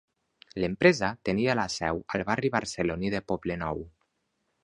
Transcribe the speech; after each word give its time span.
L'empresa 0.61 1.09
tenia 1.29 1.57
la 1.59 1.65
seu 1.73 2.01
al 2.17 2.25
barri 2.31 2.51
barceloní 2.57 3.13
de 3.17 3.23
Poblenou. 3.33 3.85